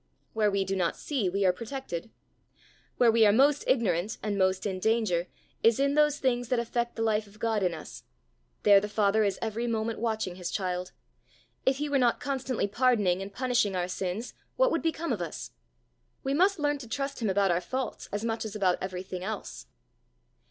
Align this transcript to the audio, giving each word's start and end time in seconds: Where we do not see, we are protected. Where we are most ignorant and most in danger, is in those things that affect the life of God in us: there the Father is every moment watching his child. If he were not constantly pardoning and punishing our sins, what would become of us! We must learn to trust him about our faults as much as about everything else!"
Where 0.33 0.49
we 0.49 0.65
do 0.65 0.75
not 0.75 0.97
see, 0.97 1.29
we 1.29 1.45
are 1.45 1.53
protected. 1.53 2.09
Where 2.97 3.11
we 3.11 3.23
are 3.23 3.31
most 3.31 3.63
ignorant 3.67 4.17
and 4.23 4.35
most 4.35 4.65
in 4.65 4.79
danger, 4.79 5.27
is 5.61 5.79
in 5.79 5.93
those 5.93 6.17
things 6.17 6.49
that 6.49 6.57
affect 6.57 6.95
the 6.95 7.03
life 7.03 7.27
of 7.27 7.37
God 7.37 7.61
in 7.61 7.75
us: 7.75 8.01
there 8.63 8.79
the 8.79 8.89
Father 8.89 9.23
is 9.23 9.37
every 9.43 9.67
moment 9.67 9.99
watching 9.99 10.37
his 10.37 10.49
child. 10.49 10.91
If 11.67 11.77
he 11.77 11.87
were 11.87 11.99
not 11.99 12.19
constantly 12.19 12.65
pardoning 12.67 13.21
and 13.21 13.31
punishing 13.31 13.75
our 13.75 13.87
sins, 13.87 14.33
what 14.55 14.71
would 14.71 14.81
become 14.81 15.13
of 15.13 15.21
us! 15.21 15.51
We 16.23 16.33
must 16.33 16.57
learn 16.57 16.79
to 16.79 16.87
trust 16.89 17.21
him 17.21 17.29
about 17.29 17.51
our 17.51 17.61
faults 17.61 18.09
as 18.11 18.25
much 18.25 18.43
as 18.43 18.55
about 18.55 18.79
everything 18.81 19.23
else!" 19.23 19.67